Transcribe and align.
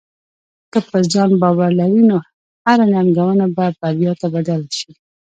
که 0.71 0.79
په 0.89 0.97
ځان 1.13 1.31
باور 1.41 1.71
لرې، 1.79 2.01
نو 2.09 2.17
هره 2.65 2.85
ننګونه 2.93 3.45
به 3.55 3.65
بریا 3.79 4.11
ته 4.21 4.27
بدل 4.35 4.61
شې. 4.77 4.91